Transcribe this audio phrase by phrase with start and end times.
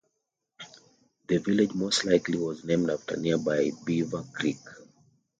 [1.27, 4.57] The village most likely was named after nearby Beaver Creek.